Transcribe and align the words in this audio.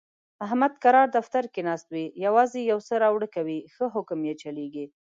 احمد 0.45 0.73
کرار 0.83 1.07
دفتر 1.17 1.43
کې 1.53 1.61
ناست 1.69 1.87
وي، 1.93 2.05
یووازې 2.25 2.59
یوسه 2.71 2.93
راوړه 3.03 3.27
کوي، 3.35 3.59
ښه 3.73 3.85
حکم 3.95 4.19
یې 4.27 4.33
چلېږي. 4.41 4.85